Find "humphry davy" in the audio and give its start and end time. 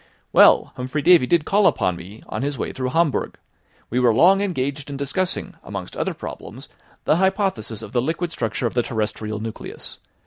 0.77-1.27